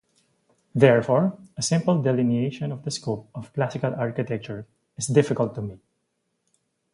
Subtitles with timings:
[0.73, 4.65] Therefore, a simple delineation of the scope of classical architecture
[4.97, 5.79] is difficult to make.